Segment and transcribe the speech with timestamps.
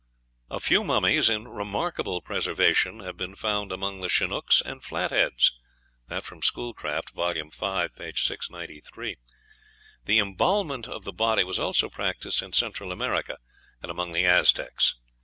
[0.49, 5.51] "A few mummies in remarkable preservation have been found among the Chinooks and Flatheads."
[6.41, 7.33] (Schoolcraft, vol.
[7.35, 8.11] v., p.
[8.15, 9.17] 693.)
[10.05, 13.37] The embalmment of the body was also practised in Central America
[13.83, 14.95] and among the Aztecs.